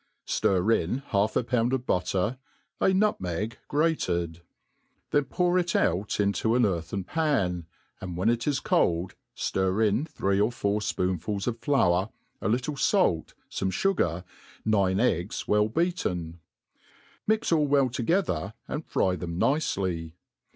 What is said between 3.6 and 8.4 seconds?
grated; then pour it out into an earthen pan, and when